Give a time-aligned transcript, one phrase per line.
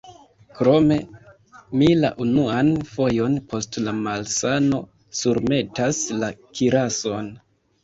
[0.59, 0.95] Krome,
[1.81, 4.81] mi la unuan fojon post la malsano
[5.21, 7.33] surmetas la kirason.